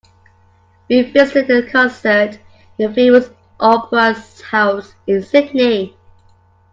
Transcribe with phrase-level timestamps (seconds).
[0.89, 2.39] We visited a concert
[2.79, 4.15] in the famous opera
[4.49, 5.95] house in Sydney.